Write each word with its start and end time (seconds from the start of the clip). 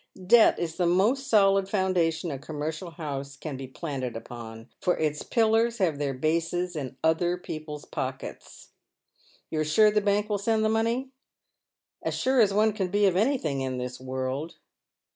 Debt 0.25 0.57
is 0.57 0.77
the 0.77 0.87
most 0.87 1.27
solid 1.27 1.69
foundation 1.69 2.31
a 2.31 2.39
commercial 2.39 2.89
house 2.89 3.37
can 3.37 3.55
be 3.55 3.67
planted 3.67 4.17
upon, 4.17 4.67
for 4.81 4.97
its 4.97 5.21
pillars 5.21 5.77
have 5.77 5.99
their 5.99 6.15
bases 6.15 6.75
in 6.75 6.97
other 7.03 7.37
people's 7.37 7.85
pockets. 7.85 8.69
You're 9.51 9.63
sure 9.63 9.91
the 9.91 10.01
bank 10.01 10.27
will 10.27 10.39
send 10.39 10.65
the 10.65 10.69
money?" 10.69 11.11
"As 12.01 12.15
sure 12.15 12.41
as 12.41 12.51
one 12.51 12.73
can 12.73 12.87
be 12.87 13.05
of 13.05 13.15
anything 13.15 13.61
in 13.61 13.77
this 13.77 13.99
world." 14.01 14.55